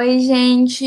[0.00, 0.82] Oi, gente,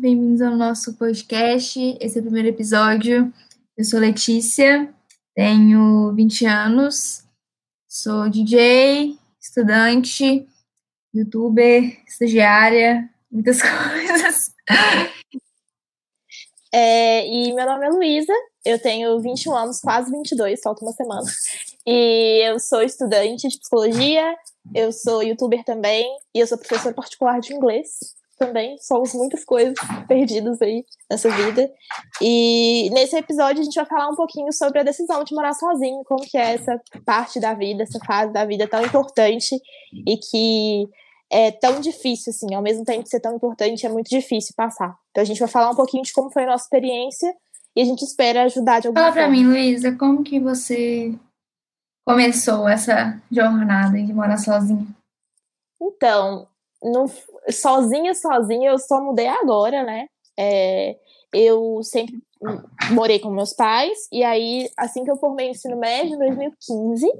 [0.00, 1.78] bem-vindos ao nosso podcast.
[2.00, 3.30] Esse é o primeiro episódio.
[3.76, 4.94] Eu sou Letícia,
[5.34, 7.22] tenho 20 anos,
[7.86, 10.48] sou DJ, estudante,
[11.14, 14.50] youtuber, estagiária, muitas coisas.
[16.72, 18.32] É, e meu nome é Luísa,
[18.64, 21.30] eu tenho 21 anos, quase 22, falta uma semana.
[21.86, 24.34] E eu sou estudante de psicologia,
[24.74, 28.76] eu sou youtuber também, e eu sou professora particular de inglês também.
[28.78, 29.74] Somos muitas coisas
[30.06, 31.70] perdidas aí nessa vida.
[32.20, 36.04] E nesse episódio a gente vai falar um pouquinho sobre a decisão de morar sozinho,
[36.04, 39.60] como que é essa parte da vida, essa fase da vida tão importante
[40.06, 40.88] e que
[41.30, 44.96] é tão difícil, assim, ao mesmo tempo ser tão importante, é muito difícil passar.
[45.10, 47.34] Então a gente vai falar um pouquinho de como foi a nossa experiência
[47.74, 49.28] e a gente espera ajudar de alguma Fala forma.
[49.28, 51.14] pra mim, Luísa, como que você
[52.06, 54.86] começou essa jornada de morar sozinha?
[55.80, 56.46] Então,
[56.82, 57.10] no,
[57.50, 60.06] sozinha, sozinha, eu só mudei agora, né?
[60.38, 60.96] É,
[61.32, 62.22] eu sempre
[62.92, 67.10] morei com meus pais, e aí, assim que eu formei o ensino médio, em 2015,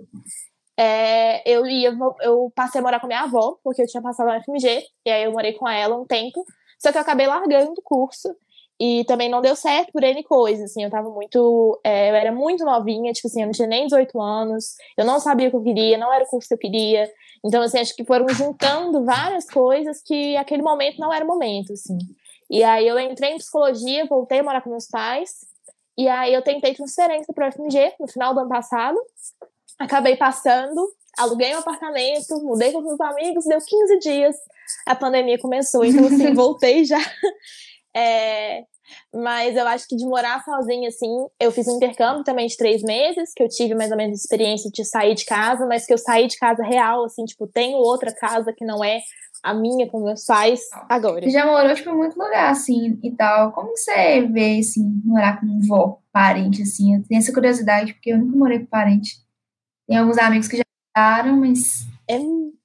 [0.79, 4.43] é, eu ia, eu passei a morar com minha avó, porque eu tinha passado na
[4.43, 6.45] FMG, e aí eu morei com ela um tempo,
[6.79, 8.35] só que eu acabei largando o curso,
[8.79, 12.31] e também não deu certo por N coisas, assim, eu tava muito, é, eu era
[12.31, 15.57] muito novinha, tipo assim, eu não tinha nem 18 anos, eu não sabia o que
[15.57, 17.11] eu queria, não era o curso que eu queria,
[17.47, 21.73] então, assim, acho que foram juntando várias coisas que aquele momento não era o momento,
[21.73, 21.97] assim.
[22.51, 25.47] E aí eu entrei em psicologia, voltei a morar com meus pais,
[25.97, 28.99] e aí eu tentei transferência para o FMG no final do ano passado,
[29.79, 34.37] acabei passando, aluguei um apartamento, mudei com meus amigos, deu 15 dias,
[34.85, 36.99] a pandemia começou, então assim, voltei já.
[37.99, 38.67] É,
[39.15, 42.83] mas eu acho que de morar sozinha, assim, eu fiz um intercâmbio também de três
[42.83, 45.99] meses, que eu tive mais ou menos experiência de sair de casa, mas que eu
[45.99, 49.01] saí de casa real, assim, tipo, tenho outra casa que não é
[49.43, 51.23] a minha com meus pais agora.
[51.23, 53.53] Você já morou, tipo, em muito lugar, assim, e tal.
[53.53, 56.97] Como você vê, assim, morar com um vó, parente, assim?
[56.97, 59.19] Eu tenho essa curiosidade, porque eu nunca morei com parente.
[59.87, 60.65] Tem alguns amigos que já
[60.97, 61.87] moraram, mas...
[62.09, 62.19] É,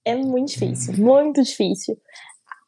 [0.06, 1.98] é muito difícil, muito difícil.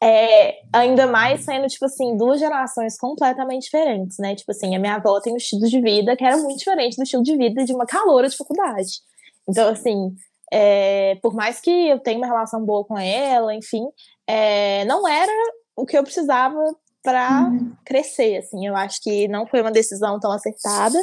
[0.06, 4.34] É, ainda mais sendo, tipo assim, duas gerações completamente diferentes, né?
[4.34, 7.04] Tipo assim, a minha avó tem um estilo de vida que era muito diferente do
[7.04, 9.00] estilo de vida de uma caloura de faculdade.
[9.48, 10.14] Então, assim,
[10.52, 13.82] é, por mais que eu tenha uma relação boa com ela, enfim,
[14.26, 15.32] é, não era
[15.74, 16.60] o que eu precisava
[17.02, 17.72] para uhum.
[17.82, 18.66] crescer, assim.
[18.66, 20.98] Eu acho que não foi uma decisão tão acertada.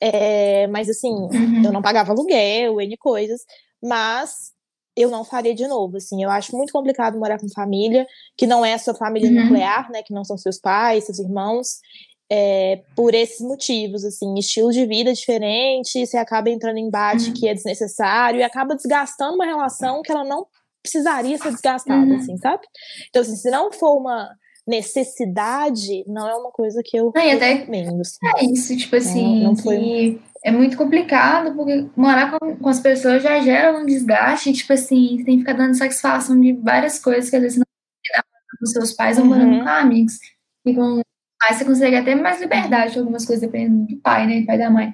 [0.00, 1.62] É, mas, assim, uhum.
[1.66, 3.42] eu não pagava aluguel, N coisas.
[3.82, 4.52] Mas
[4.96, 8.64] eu não faria de novo, assim, eu acho muito complicado morar com família, que não
[8.64, 9.44] é a sua família uhum.
[9.44, 11.78] nuclear, né, que não são seus pais, seus irmãos,
[12.30, 17.34] é, por esses motivos, assim, estilo de vida diferente, você acaba entrando em embate uhum.
[17.34, 20.46] que é desnecessário e acaba desgastando uma relação que ela não
[20.82, 22.16] precisaria ser desgastada, uhum.
[22.16, 22.62] assim, sabe?
[23.08, 24.28] Então, assim, se não for uma
[24.66, 28.18] necessidade, não é uma coisa que eu não, até menos.
[28.22, 28.38] Assim.
[28.38, 29.78] É isso, tipo assim, não, não foi...
[29.78, 34.72] que é muito complicado, porque morar com, com as pessoas já gera um desgaste, tipo
[34.72, 37.66] assim, você tem que ficar dando satisfação de várias coisas que às vezes não
[38.62, 39.64] com seus pais ou morando uhum.
[39.64, 40.18] com amigos.
[40.64, 41.02] E com
[41.40, 44.44] pais você consegue até mais liberdade algumas coisas, dependendo do pai, né?
[44.46, 44.92] Pai da mãe.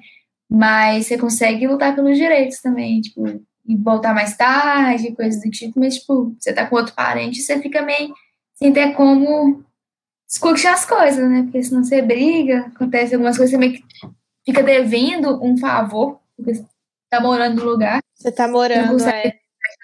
[0.49, 3.23] Mas você consegue lutar pelos direitos também, tipo,
[3.67, 7.61] e voltar mais tarde, coisas do tipo, mas, tipo, você tá com outro parente, você
[7.61, 8.11] fica meio
[8.55, 9.63] sem ter como
[10.27, 11.43] discutir as coisas, né?
[11.43, 13.83] Porque senão você briga, acontece algumas coisas, você meio que
[14.49, 16.65] fica devendo um favor, porque você
[17.09, 18.01] tá morando no lugar.
[18.15, 19.33] Você tá morando, é.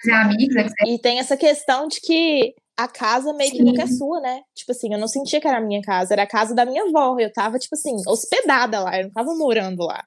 [0.02, 0.72] Fazer amigos, etc.
[0.86, 3.56] E tem essa questão de que a casa meio Sim.
[3.58, 4.42] que nunca é sua, né?
[4.54, 6.82] Tipo assim, eu não sentia que era a minha casa, era a casa da minha
[6.84, 7.16] avó.
[7.18, 10.04] Eu tava, tipo assim, hospedada lá, eu não tava morando lá.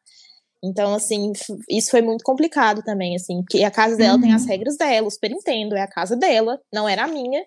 [0.64, 1.31] Então, assim,
[1.70, 4.22] isso foi muito complicado também, assim, porque a casa dela uhum.
[4.22, 4.50] tem as uhum.
[4.50, 7.46] regras dela, eu super entendo, é a casa dela, não era a minha,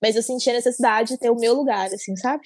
[0.00, 2.42] mas eu sentia a necessidade de ter o meu lugar, assim, sabe?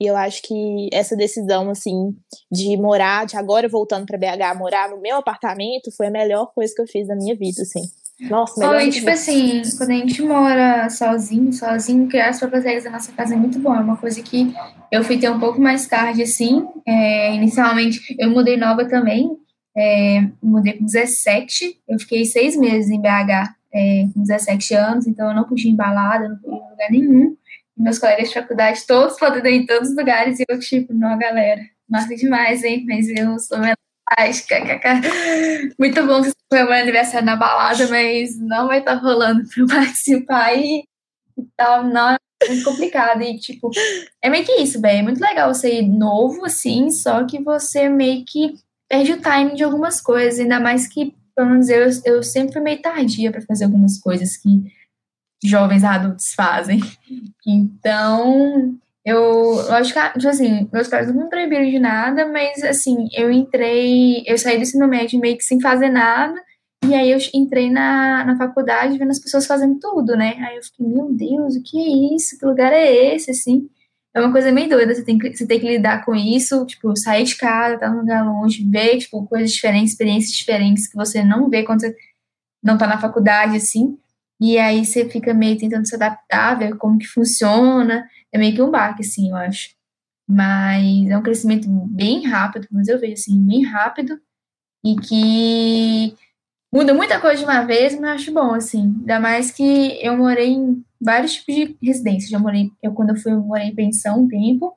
[0.00, 2.16] E eu acho que essa decisão, assim,
[2.50, 6.72] de morar, de agora voltando para BH, morar no meu apartamento, foi a melhor coisa
[6.74, 7.82] que eu fiz na minha vida, assim.
[8.30, 8.76] Nossa, melhor.
[8.76, 13.12] Oi, tipo assim, quando a gente mora sozinho, sozinho, criar as próprias regras da nossa
[13.12, 13.74] casa é muito bom.
[13.74, 14.54] É uma coisa que
[14.90, 16.66] eu fui ter um pouco mais tarde, assim.
[16.86, 19.30] É, inicialmente, eu mudei nova também.
[19.76, 21.78] É, mudei com 17.
[21.86, 26.26] Eu fiquei seis meses em BH é, com 17 anos, então eu não podia embalada,
[26.26, 27.36] não podia em lugar nenhum
[27.80, 31.18] meus colegas de faculdade, todos podem ir em todos os lugares, e eu, tipo, não,
[31.18, 32.84] galera, massa demais, hein?
[32.86, 34.44] Mas eu sou menopause,
[35.78, 39.62] muito bom que foi meu aniversário na balada, mas não vai estar tá rolando para
[39.62, 40.84] eu participar e,
[41.38, 43.70] e não, é muito complicado, e, tipo,
[44.22, 47.88] é meio que isso, bem, é muito legal você ir novo, assim, só que você
[47.88, 48.54] meio que
[48.88, 52.62] perde o timing de algumas coisas, ainda mais que, pelo menos eu, eu sempre fui
[52.62, 54.48] meio tardia para fazer algumas coisas que
[55.42, 56.80] jovens adultos fazem.
[57.46, 59.20] Então, eu,
[59.68, 64.36] logicamente, tipo assim, meus pais não me proibiram de nada, mas assim, eu entrei, eu
[64.36, 66.40] saí do ensino médio meio que sem fazer nada,
[66.86, 70.34] e aí eu entrei na, na faculdade vendo as pessoas fazendo tudo, né?
[70.38, 72.38] Aí eu fiquei, meu Deus, o que é isso?
[72.38, 73.68] Que lugar é esse, assim?
[74.14, 76.96] É uma coisa meio doida, você tem que, você tem que lidar com isso, tipo,
[76.96, 80.96] sair de casa, estar tá num lugar longe, ver, tipo, coisas diferentes, experiências diferentes que
[80.96, 81.94] você não vê quando você
[82.62, 83.96] não tá na faculdade, assim.
[84.40, 88.08] E aí você fica meio tentando se adaptar, ver como que funciona.
[88.32, 89.70] É meio que um baque, assim, eu acho.
[90.26, 94.18] Mas é um crescimento bem rápido, mas eu vejo, assim, bem rápido.
[94.84, 96.16] E que
[96.72, 98.94] muda muita coisa de uma vez, mas eu acho bom, assim.
[99.00, 102.30] Ainda mais que eu morei em vários tipos de residências.
[102.30, 104.74] Já morei, eu quando eu fui, eu morei em pensão um tempo.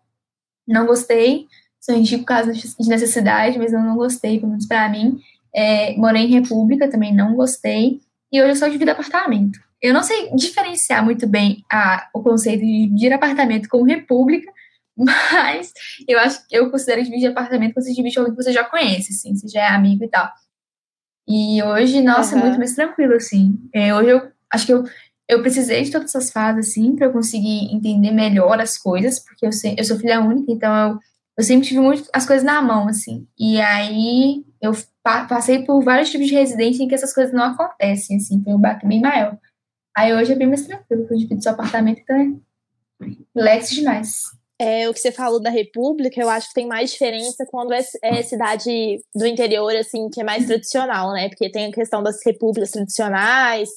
[0.68, 1.48] Não gostei.
[1.80, 5.19] Só indico por causa de necessidade, mas eu não gostei, pelo menos pra mim.
[5.56, 8.01] É, morei em república, também não gostei
[8.33, 9.59] e hoje eu só divido apartamento.
[9.80, 14.51] Eu não sei diferenciar muito bem a, o conceito de dividir apartamento com república,
[14.97, 15.71] mas
[16.07, 19.13] eu acho que eu considero dividir apartamento quando você divide alguém que você já conhece,
[19.13, 20.27] assim, você já é amigo e tal.
[21.27, 22.41] E hoje, nossa, uhum.
[22.41, 23.56] é muito mais tranquilo, assim.
[23.71, 24.83] É, hoje eu acho que eu,
[25.30, 29.45] eu precisei de todas essas fases, assim, para eu conseguir entender melhor as coisas, porque
[29.45, 31.00] eu, sei, eu sou filha única, então eu,
[31.38, 33.27] eu sempre tive muito as coisas na mão, assim.
[33.38, 34.71] E aí eu
[35.04, 38.60] passei por vários tipos de residência em que essas coisas não acontecem, assim, foi um
[38.60, 39.38] baque bem maior.
[39.95, 42.42] Aí hoje é bem mais tranquilo, eu divido seu apartamento, então
[43.38, 44.21] é demais.
[44.57, 47.81] É, o que você falou da República, eu acho que tem mais diferença quando é,
[48.01, 51.27] é, cidade do interior, assim, que é mais tradicional, né?
[51.27, 53.69] Porque tem a questão das repúblicas tradicionais,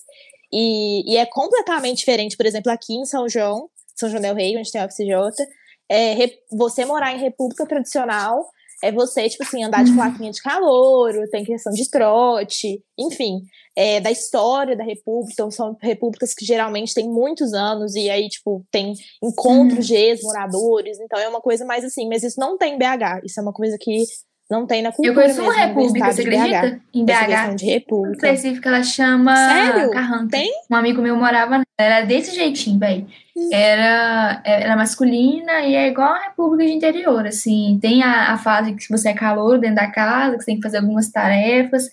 [0.53, 4.57] e, e é completamente diferente, por exemplo, aqui em São João, São João del Rei,
[4.57, 5.45] onde tem a FCJ,
[5.91, 6.15] é,
[6.53, 8.49] você morar em república tradicional
[8.83, 13.41] é você, tipo assim, andar de plaquinha de calor, tem questão de trote, enfim,
[13.75, 18.29] é, da história da república, então são repúblicas que geralmente têm muitos anos, e aí,
[18.29, 18.93] tipo, tem
[19.23, 19.85] encontros uhum.
[19.85, 23.41] de ex-moradores, então é uma coisa mais assim, mas isso não tem em BH, isso
[23.41, 24.05] é uma coisa que
[24.49, 26.71] não tem na cultura Eu conheço uma república, você acredita?
[26.71, 27.55] BH, em BH.
[27.57, 28.33] de república.
[28.33, 29.91] Específica, ela chama Sério?
[29.91, 30.29] Carranca.
[30.31, 30.53] Tem?
[30.71, 33.07] Um amigo meu morava, era desse jeitinho, velho.
[33.53, 37.79] Era, era masculina e é igual a república de interior, assim.
[37.83, 40.63] Tem a, a fase que você é calor dentro da casa, que você tem que
[40.63, 41.91] fazer algumas tarefas,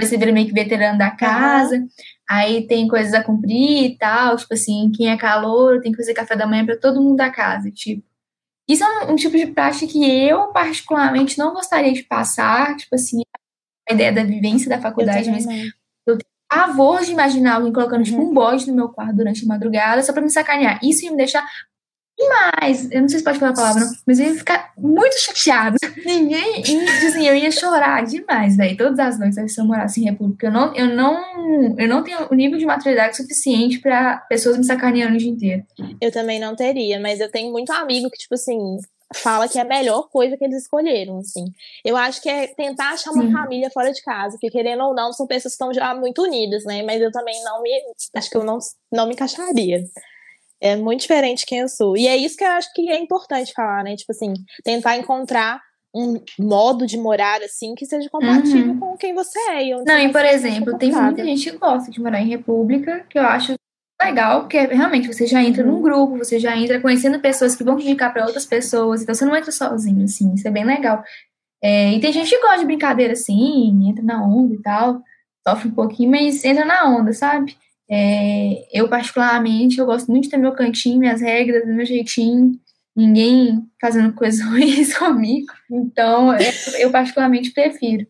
[0.00, 1.76] você vira meio que veterano da casa.
[1.76, 1.88] Uhum.
[2.30, 6.14] Aí tem coisas a cumprir e tal, tipo assim, quem é calor tem que fazer
[6.14, 8.11] café da manhã para todo mundo da casa, tipo.
[8.68, 12.94] Isso é um, um, tipo de prática que eu, particularmente, não gostaria de passar, tipo
[12.94, 13.22] assim,
[13.88, 15.46] a ideia da vivência da faculdade, eu mas
[16.06, 18.28] eu tenho pavor de imaginar alguém colocando, tipo, uhum.
[18.28, 20.78] tipo, um bode no meu quarto durante a madrugada só pra me sacanear.
[20.82, 21.44] Isso ia me deixar
[22.18, 22.90] demais.
[22.90, 25.76] Eu não sei se pode falar a palavra, mas eu ia ficar muito chateada.
[26.04, 26.62] Ninguém.
[27.06, 28.76] Assim, eu ia chorar demais, velho.
[28.76, 30.46] Todas as noites, se eu morasse em República.
[30.46, 34.64] Eu não, eu não, eu não tenho o nível de maturidade suficiente para pessoas me
[34.64, 35.62] sacaneando o dia inteiro.
[36.00, 38.78] Eu também não teria, mas eu tenho muito amigo que, tipo assim,
[39.14, 41.44] fala que é a melhor coisa que eles escolheram, assim.
[41.84, 43.32] Eu acho que é tentar achar uma Sim.
[43.32, 46.64] família fora de casa, que querendo ou não, são pessoas que estão já muito unidas,
[46.64, 46.82] né?
[46.82, 47.70] Mas eu também não me.
[48.14, 48.58] Acho que eu não,
[48.90, 49.84] não me encaixaria.
[50.62, 51.96] É muito diferente quem eu sou.
[51.96, 53.96] E é isso que eu acho que é importante falar, né?
[53.96, 54.32] Tipo assim,
[54.62, 55.60] tentar encontrar
[55.94, 58.78] um modo de morar assim que seja compatível uhum.
[58.78, 59.66] com quem você é.
[59.66, 63.18] E Não, e por exemplo, tem muita gente que gosta de morar em república, que
[63.18, 63.54] eu acho
[64.00, 65.72] legal, porque realmente você já entra uhum.
[65.72, 69.14] num grupo, você já entra conhecendo pessoas que vão te indicar para outras pessoas, então
[69.14, 71.02] você não entra sozinho, assim, isso é bem legal.
[71.62, 75.02] É, e tem gente que gosta de brincadeira assim, entra na onda e tal,
[75.46, 77.56] sofre um pouquinho, mas entra na onda, sabe?
[77.94, 82.58] É, eu, particularmente, eu gosto muito de ter meu cantinho, minhas regras, meu jeitinho,
[82.96, 85.52] ninguém fazendo coisas ruins comigo.
[85.70, 88.06] Então, eu, eu, particularmente prefiro.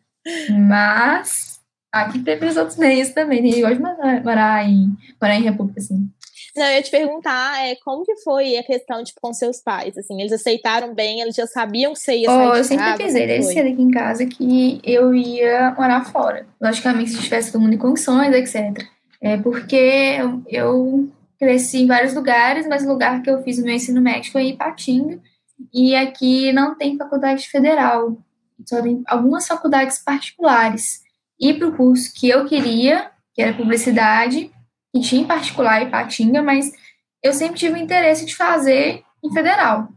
[0.68, 1.58] Mas,
[1.90, 3.42] aqui teve os outros meios também.
[3.42, 3.82] Tem gosta de
[4.22, 6.08] morar em, morar em república, assim.
[6.54, 9.96] Não, eu ia te perguntar é, como que foi a questão, tipo, com seus pais,
[9.96, 13.26] assim, eles aceitaram bem, eles já sabiam que você ia sair oh, eu sempre avisei
[13.26, 16.46] desde cedo aqui em casa que eu ia morar fora.
[16.60, 18.86] Logicamente, se tivesse todo mundo em condições, etc.
[19.22, 23.74] É porque eu, cresci em vários lugares, mas o lugar que eu fiz o meu
[23.74, 25.20] ensino médio foi em Ipatinga,
[25.72, 28.18] e aqui não tem faculdade federal,
[28.66, 31.02] só tem algumas faculdades particulares.
[31.38, 34.50] E para o curso que eu queria, que era publicidade,
[34.92, 36.72] que tinha em particular Ipatinga, mas
[37.22, 39.88] eu sempre tive o interesse de fazer em federal.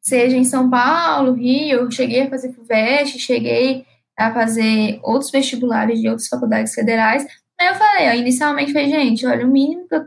[0.00, 3.84] Seja em São Paulo, Rio, cheguei a fazer FUVEST, cheguei
[4.16, 7.26] a fazer outros vestibulares de outras faculdades federais,
[7.60, 10.06] Aí eu falei, ó, inicialmente falei, gente, olha, o mínimo que eu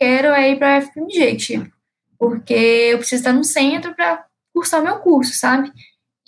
[0.00, 1.72] quero é ir para FMG, tipo,
[2.18, 5.72] porque eu preciso estar no centro para cursar o meu curso, sabe?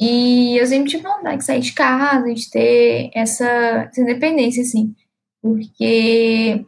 [0.01, 4.95] E eu sempre tive vontade de sair de casa, de ter essa, essa independência, assim,
[5.43, 6.65] porque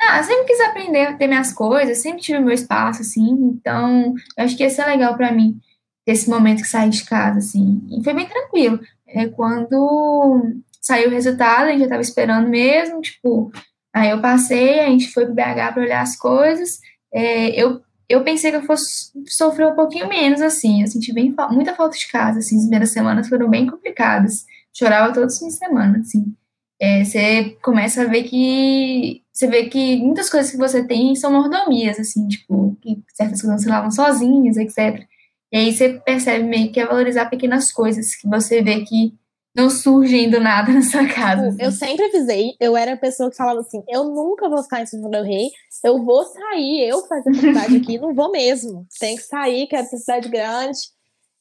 [0.00, 4.44] Ah, sempre quis aprender a ter minhas coisas, sempre tive meu espaço, assim, então eu
[4.44, 5.60] acho que ia ser legal para mim,
[6.06, 7.82] esse momento que saí de casa, assim.
[7.90, 8.80] E foi bem tranquilo.
[9.06, 10.40] É, quando
[10.88, 13.52] saiu o resultado, a gente já tava esperando mesmo, tipo,
[13.94, 16.80] aí eu passei, a gente foi pro BH para olhar as coisas,
[17.12, 21.34] é, eu, eu pensei que eu fosse sofrer um pouquinho menos, assim, eu senti bem,
[21.50, 25.54] muita falta de casa, assim, as primeiras semanas foram bem complicadas, chorava todos os fins
[25.54, 26.34] de semana, assim.
[26.80, 31.32] É, você começa a ver que você vê que muitas coisas que você tem são
[31.32, 35.04] mordomias, assim, tipo, que certas coisas se lavam sozinhas, etc.
[35.52, 39.12] E aí você percebe meio que é valorizar pequenas coisas que você vê que
[39.54, 41.48] não surgem do nada na sua casa.
[41.48, 41.62] Assim.
[41.62, 44.86] Eu sempre avisei, eu era a pessoa que falava assim: eu nunca vou ficar em
[44.86, 45.50] São João Rei,
[45.84, 48.86] eu vou sair, eu fazer faculdade aqui, não vou mesmo.
[48.98, 50.78] Tem que sair, quero ser cidade grande.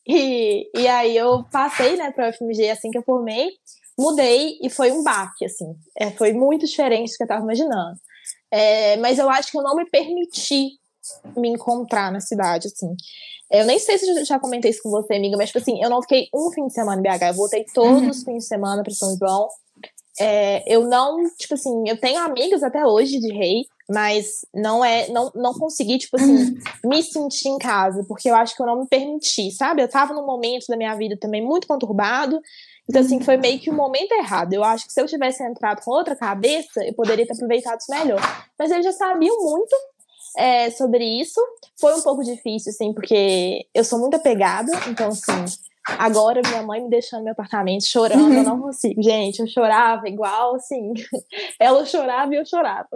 [0.07, 3.49] E, e aí eu passei, né, para o FMG assim que eu formei
[3.97, 5.75] mudei e foi um baque, assim.
[5.97, 7.99] É, foi muito diferente do que eu estava imaginando.
[8.51, 10.77] É, mas eu acho que eu não me permiti
[11.35, 12.95] me encontrar na cidade, assim.
[13.51, 15.89] Eu nem sei se eu já comentei isso com você, amiga, mas, tipo assim, eu
[15.89, 18.09] não fiquei um fim de semana em BH, eu voltei todos uhum.
[18.09, 19.47] os fins de semana para São João.
[20.19, 25.07] É, eu não, tipo assim, eu tenho amigas até hoje de rei, mas não é,
[25.09, 26.59] não, não consegui, tipo assim, uhum.
[26.85, 29.81] me sentir em casa, porque eu acho que eu não me permiti, sabe?
[29.81, 32.41] Eu tava num momento da minha vida também muito conturbado,
[32.89, 34.53] então, assim, foi meio que o momento errado.
[34.53, 37.91] Eu acho que se eu tivesse entrado com outra cabeça, eu poderia ter aproveitado isso
[37.91, 38.21] melhor.
[38.57, 39.75] Mas eles já sabiam muito
[40.37, 41.41] é, sobre isso.
[41.79, 44.71] Foi um pouco difícil, assim, porque eu sou muito apegada.
[44.87, 45.59] Então, assim,
[45.97, 48.33] agora minha mãe me deixando no meu apartamento chorando, uhum.
[48.33, 49.01] eu não consigo.
[49.01, 50.93] Gente, eu chorava igual, assim.
[51.59, 52.87] Ela chorava e eu chorava.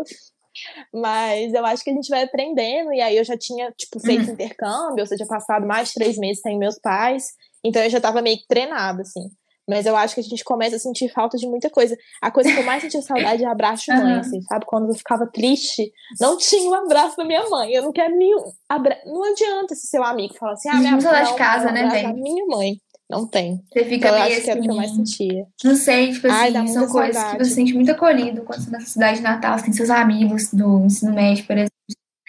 [0.93, 2.93] Mas eu acho que a gente vai aprendendo.
[2.93, 4.33] E aí eu já tinha, tipo, feito uhum.
[4.33, 7.33] intercâmbio, ou seja, passado mais de três meses sem meus pais.
[7.63, 9.29] Então eu já tava meio que treinada, assim.
[9.69, 11.95] Mas eu acho que a gente começa a sentir falta de muita coisa.
[12.21, 14.19] A coisa que eu mais sentia saudade é abraço de mãe, uhum.
[14.19, 14.65] assim, sabe?
[14.65, 17.71] Quando eu ficava triste, não tinha um abraço da minha mãe.
[17.71, 18.43] Eu não quero nenhum.
[18.67, 18.97] Abra...
[19.05, 21.23] Não adianta esse seu amigo falar assim, ah, minha mãe.
[21.23, 22.13] de casa, né, velho?
[22.15, 22.77] minha mãe.
[23.11, 23.61] Não tem.
[23.71, 25.45] Você fica então, eu acho assim, que era o que eu mais assim, sentia.
[25.65, 27.37] Não sei, tipo assim, Ai, são coisas saudade.
[27.37, 29.89] que você sente muito acolhido quando você tá na cidade de Natal, você tem seus
[29.89, 31.71] amigos do ensino médio, por exemplo.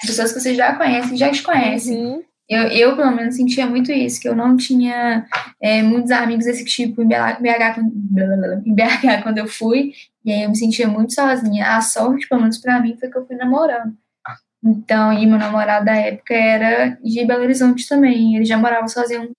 [0.05, 2.05] Pessoas que você já conhece, já te conhecem.
[2.05, 2.23] Uhum.
[2.53, 5.27] Eu, eu, pelo menos, sentia muito isso, que eu não tinha
[5.61, 7.39] é, muitos amigos desse tipo em BH,
[8.67, 9.93] em BH quando eu fui,
[10.25, 11.77] e aí eu me sentia muito sozinha.
[11.77, 13.97] A sorte, pelo menos pra mim, foi que eu fui namorando.
[14.63, 19.31] Então, e meu namorado da época era de Belo Horizonte também, ele já morava sozinho,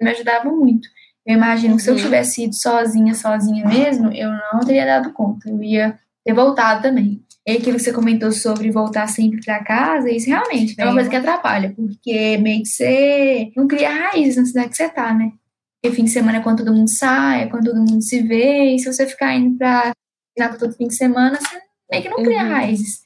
[0.00, 0.88] me ajudava muito.
[1.26, 2.00] Eu imagino que se eu uhum.
[2.00, 7.22] tivesse ido sozinha, sozinha mesmo, eu não teria dado conta, eu ia ter voltado também.
[7.46, 11.08] E aquilo que você comentou sobre voltar sempre para casa, isso realmente é uma coisa
[11.08, 15.32] que atrapalha, porque meio que você não cria raízes na cidade que você tá, né?
[15.80, 18.74] Porque fim de semana é quando todo mundo sai, é quando todo mundo se vê,
[18.74, 19.92] e se você ficar indo pra
[20.36, 22.50] final todo fim de semana, você meio que não cria uhum.
[22.50, 23.02] raízes.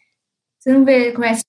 [0.59, 1.45] Você não vê, conhece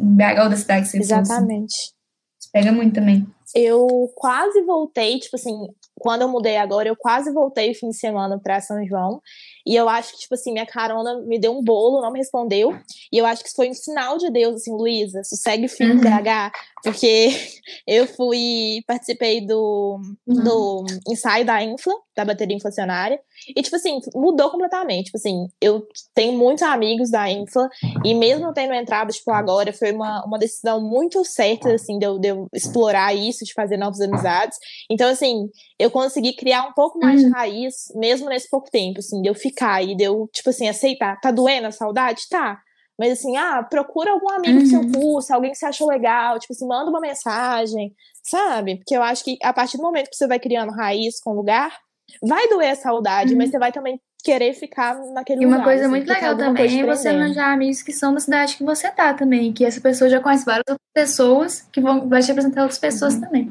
[0.00, 1.74] em BH ou da cidade que você Exatamente.
[1.74, 1.92] Fosse.
[2.40, 3.26] Isso pega muito também.
[3.54, 5.54] Eu quase voltei, tipo assim,
[5.98, 9.20] quando eu mudei agora, eu quase voltei o fim de semana para São João.
[9.68, 12.74] E eu acho que, tipo assim, minha carona me deu um bolo, não me respondeu.
[13.12, 16.00] E eu acho que isso foi um sinal de Deus, assim, Luísa, sossegue firme, uhum.
[16.00, 16.52] BH.
[16.82, 17.28] Porque
[17.86, 20.42] eu fui, participei do, uhum.
[20.42, 23.20] do ensaio da Infla, da bateria inflacionária.
[23.54, 25.06] E, tipo assim, mudou completamente.
[25.06, 27.68] Tipo assim, eu tenho muitos amigos da Infla.
[28.02, 32.18] E mesmo tendo entrado, tipo, agora, foi uma, uma decisão muito certa, assim, de eu,
[32.18, 34.56] de eu explorar isso, de fazer novas amizades.
[34.90, 37.28] Então, assim, eu consegui criar um pouco mais uhum.
[37.28, 40.68] de raiz, mesmo nesse pouco tempo, assim, de eu ficar e de eu, tipo assim,
[40.68, 41.20] aceitar.
[41.20, 42.22] Tá doendo a saudade?
[42.28, 42.60] Tá.
[42.98, 44.64] Mas assim, ah, procura algum amigo uhum.
[44.64, 48.76] do seu curso, alguém que você achou legal, tipo assim, manda uma mensagem, sabe?
[48.76, 51.36] Porque eu acho que a partir do momento que você vai criando raiz com o
[51.36, 51.72] lugar,
[52.20, 53.38] vai doer a saudade, uhum.
[53.38, 55.56] mas você vai também querer ficar naquele lugar.
[55.56, 58.56] E uma coisa assim, muito legal também é você arranjar amigos que são da cidade
[58.56, 62.20] que você tá também, que essa pessoa já conhece várias outras pessoas que vão vai
[62.20, 63.20] te apresentar outras pessoas uhum.
[63.20, 63.50] também.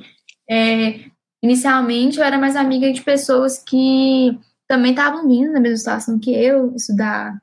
[0.49, 1.05] É,
[1.41, 4.37] inicialmente eu era mais amiga de pessoas que
[4.67, 7.41] também estavam vindo na mesma situação que eu, estudar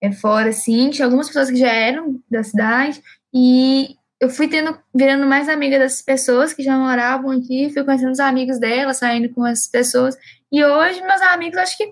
[0.00, 0.90] é, fora, assim.
[0.90, 3.02] Tinha algumas pessoas que já eram da cidade
[3.32, 8.12] e eu fui tendo, virando mais amiga dessas pessoas que já moravam aqui, fui conhecendo
[8.12, 10.16] os amigos delas, saindo com essas pessoas.
[10.50, 11.90] E hoje, meus amigos, acho que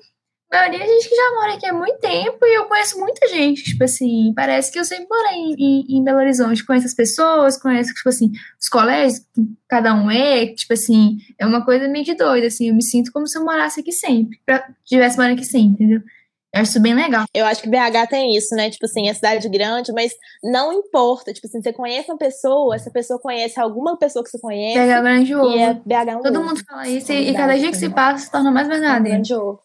[0.52, 3.26] a maioria é gente que já mora aqui há muito tempo e eu conheço muita
[3.28, 6.94] gente, tipo assim, parece que eu sempre morei em, em, em Belo Horizonte, conheço as
[6.94, 9.22] pessoas, conheço, tipo assim, os colégios,
[9.68, 13.10] cada um é, tipo assim, é uma coisa meio de doida, assim, eu me sinto
[13.12, 16.02] como se eu morasse aqui sempre, pra, tivesse morando aqui sempre, entendeu?
[16.54, 17.24] Eu acho isso bem legal.
[17.34, 18.70] Eu acho que BH tem isso, né?
[18.70, 21.32] Tipo assim, é cidade grande, mas não importa.
[21.32, 24.78] Tipo assim, você conhece uma pessoa, essa pessoa conhece alguma pessoa que você conhece.
[24.78, 25.50] BH é grande ovo.
[25.50, 26.48] E é BH um Todo ovo.
[26.50, 29.04] mundo fala isso é e, cada dia que se passa se torna mais verdadeiro.
[29.04, 29.60] É grande ovo.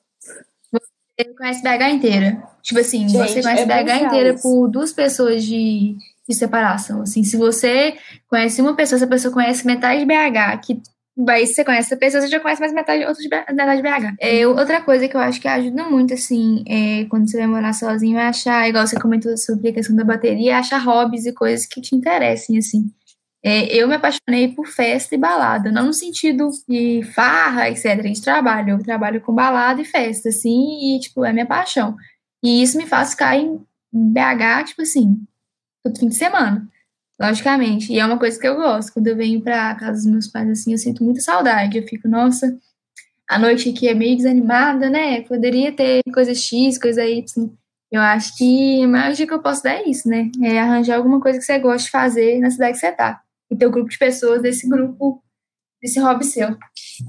[1.20, 2.44] Você conhece BH inteira.
[2.62, 4.44] Tipo assim, Gente, você conhece é BH inteira isso.
[4.44, 5.98] por duas pessoas de,
[6.28, 7.02] de separação.
[7.02, 7.96] Assim, se você
[8.30, 10.82] conhece uma pessoa, essa pessoa conhece metade de BH, que
[11.28, 14.16] Aí você conhece essa pessoa, você já conhece mais metade, outra de, metade de BH.
[14.22, 17.74] É, outra coisa que eu acho que ajuda muito, assim, é, quando você vai morar
[17.74, 21.34] sozinho, é achar, igual você comentou sobre a questão da bateria, é achar hobbies e
[21.34, 22.90] coisas que te interessem, assim.
[23.44, 28.22] É, eu me apaixonei por festa e balada, não no sentido de farra, etc, de
[28.22, 28.72] trabalho.
[28.72, 31.96] Eu trabalho com balada e festa, assim, e, tipo, é minha paixão.
[32.44, 33.62] E isso me faz ficar em
[33.94, 35.22] BH, tipo assim,
[35.84, 36.68] todo fim de semana.
[37.20, 37.92] Logicamente.
[37.92, 38.94] E é uma coisa que eu gosto.
[38.94, 41.78] Quando eu venho pra casa dos meus pais, assim, eu sinto muita saudade.
[41.78, 42.58] Eu fico, nossa,
[43.30, 45.22] a noite aqui é meio desanimada, né?
[45.22, 47.50] Poderia ter coisa X, coisa Y.
[47.92, 50.32] Eu acho que a maior dica que eu posso dar é isso, né?
[50.42, 53.22] É arranjar alguma coisa que você gosta de fazer na cidade que você tá.
[53.52, 55.24] E ter um grupo de pessoas desse grupo
[55.82, 56.50] desse hobby seu.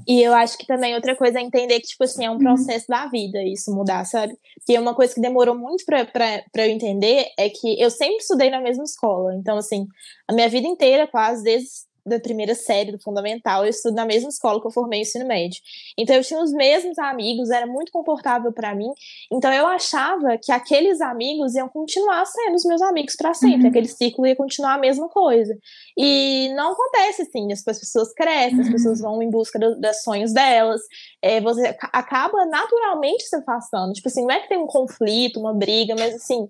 [0.07, 2.39] E eu acho que também outra coisa é entender que, tipo assim, é um uhum.
[2.39, 2.97] processo uhum.
[2.97, 4.33] da vida isso mudar, sabe?
[4.55, 8.17] Porque uma coisa que demorou muito pra, pra, pra eu entender é que eu sempre
[8.17, 9.35] estudei na mesma escola.
[9.35, 9.85] Então, assim,
[10.27, 11.69] a minha vida inteira, quase, desde
[12.05, 15.25] da primeira série do fundamental, eu estudo na mesma escola que eu formei o ensino
[15.25, 15.59] médio.
[15.97, 18.91] Então eu tinha os mesmos amigos, era muito confortável para mim.
[19.31, 23.69] Então eu achava que aqueles amigos iam continuar sendo os meus amigos para sempre, uhum.
[23.69, 25.55] aquele ciclo ia continuar a mesma coisa.
[25.97, 28.61] E não acontece assim, as pessoas crescem, uhum.
[28.61, 30.81] as pessoas vão em busca dos sonhos delas,
[31.21, 33.93] é, você acaba naturalmente se afastando.
[33.93, 36.47] Tipo assim, não é que tem um conflito, uma briga, mas assim,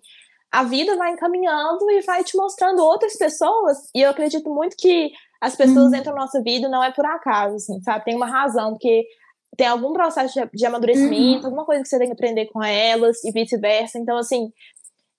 [0.52, 3.78] a vida vai encaminhando e vai te mostrando outras pessoas.
[3.96, 5.12] E eu acredito muito que
[5.42, 5.96] as pessoas uhum.
[5.96, 8.06] entram na nossa vida não é por acaso, assim, sabe?
[8.06, 9.04] Tem uma razão, porque
[9.58, 11.46] tem algum processo de, de amadurecimento, uhum.
[11.46, 13.98] alguma coisa que você tem que aprender com elas e vice-versa.
[13.98, 14.52] Então, assim,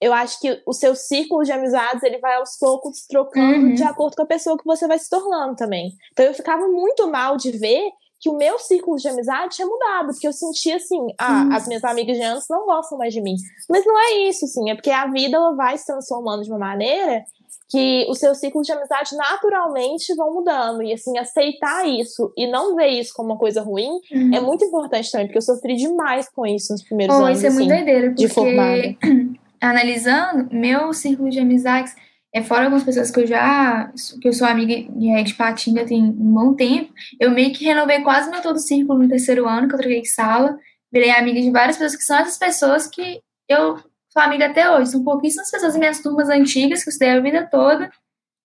[0.01, 3.75] eu acho que o seu círculo de amizades ele vai aos poucos trocando uhum.
[3.75, 5.91] de acordo com a pessoa que você vai se tornando também.
[6.13, 10.09] Então eu ficava muito mal de ver que o meu círculo de amizade tinha mudado,
[10.09, 13.35] porque eu sentia assim, ah, as minhas amigas de antes não gostam mais de mim.
[13.69, 16.59] Mas não é isso, assim, é porque a vida ela vai se transformando de uma
[16.59, 17.25] maneira
[17.73, 20.83] que os seus ciclos de amizade naturalmente vão mudando.
[20.83, 24.35] E assim, aceitar isso e não ver isso como uma coisa ruim uhum.
[24.35, 27.39] é muito importante também, porque eu sofri demais com isso nos primeiros anos.
[27.39, 28.97] Isso é muito assim, doideira, porque de formada.
[29.59, 31.95] analisando, meu círculo de amizades
[32.35, 34.75] é fora algumas pessoas que eu já que eu sou amiga
[35.23, 38.99] de Patinga tem um bom tempo, eu meio que renovei quase meu todo o círculo
[38.99, 40.59] no terceiro ano que eu troquei de sala,
[40.91, 43.79] virei amiga de várias pessoas que são essas pessoas que eu
[44.13, 44.91] sou amiga até hoje.
[44.91, 47.91] São pouquíssimas pessoas das minhas turmas antigas, que eu estudei a vida toda,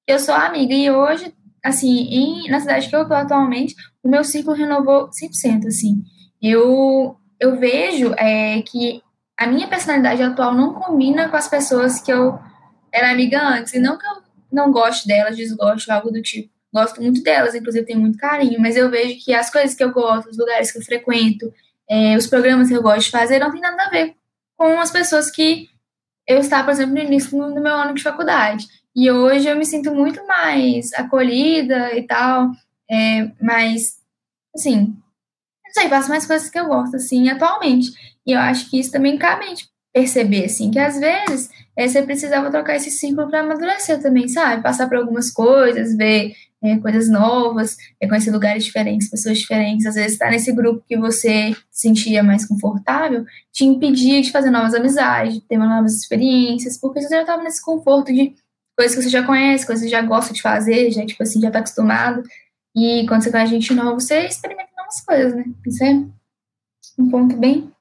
[0.07, 0.73] eu sou amiga.
[0.73, 5.67] E hoje, assim, em, na cidade que eu tô atualmente, o meu ciclo renovou 100%,
[5.67, 6.01] assim.
[6.41, 9.01] Eu, eu vejo é, que
[9.37, 12.39] a minha personalidade atual não combina com as pessoas que eu
[12.91, 13.73] era amiga antes.
[13.73, 16.49] E não que eu não goste delas, desgosto, algo do tipo.
[16.73, 19.91] Gosto muito delas, inclusive tenho muito carinho, mas eu vejo que as coisas que eu
[19.91, 21.51] gosto, os lugares que eu frequento,
[21.89, 24.17] é, os programas que eu gosto de fazer não tem nada a ver
[24.57, 25.69] com as pessoas que
[26.27, 28.67] eu estava, por exemplo, no início do meu ano de faculdade.
[28.95, 32.51] E hoje eu me sinto muito mais acolhida e tal,
[32.89, 33.97] é, mas,
[34.55, 34.97] assim,
[35.65, 37.91] não sei, faço mais coisas que eu gosto, assim, atualmente.
[38.25, 41.87] E eu acho que isso também cabe a gente perceber, assim, que às vezes é,
[41.87, 44.63] você precisava trocar esse ciclo para amadurecer também, sabe?
[44.63, 49.85] Passar por algumas coisas, ver é, coisas novas, é, conhecer lugares diferentes, pessoas diferentes.
[49.85, 54.73] Às vezes, estar nesse grupo que você sentia mais confortável te impedia de fazer novas
[54.73, 58.33] amizades, de ter novas experiências, porque você já estava nesse conforto de
[58.77, 61.41] coisas que você já conhece, coisas que você já gosta de fazer, já, tipo assim,
[61.41, 62.23] já está acostumado.
[62.75, 65.45] E quando você conhece gente nova, você experimenta novas coisas, né?
[65.65, 66.05] Isso é
[66.99, 67.71] um ponto bem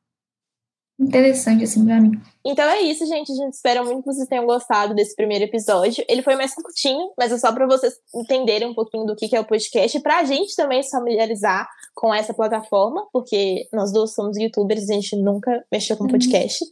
[0.98, 2.12] interessante, assim, pra mim.
[2.44, 3.32] Então é isso, gente.
[3.32, 6.04] A gente espera muito que vocês tenham gostado desse primeiro episódio.
[6.08, 9.40] Ele foi mais curtinho, mas é só para vocês entenderem um pouquinho do que é
[9.40, 14.36] o podcast e pra gente também se familiarizar com essa plataforma, porque nós dois somos
[14.38, 16.10] youtubers e a gente nunca mexeu com uhum.
[16.10, 16.64] podcast.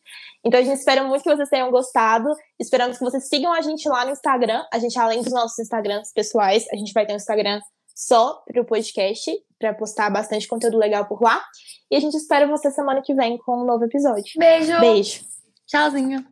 [0.44, 2.28] Então a gente espera muito que vocês tenham gostado.
[2.60, 4.62] Esperamos que vocês sigam a gente lá no Instagram.
[4.72, 7.60] A gente, além dos nossos Instagrams pessoais, a gente vai ter um Instagram
[7.94, 9.30] só para o podcast,
[9.64, 11.42] para postar bastante conteúdo legal por lá.
[11.90, 14.32] E a gente espera você semana que vem com um novo episódio.
[14.36, 14.78] Beijo!
[14.80, 15.24] Beijo!
[15.66, 16.24] Tchauzinho!